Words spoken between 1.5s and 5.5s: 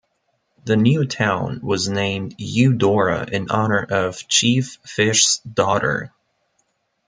was named Eudora in honor of Chief Fish's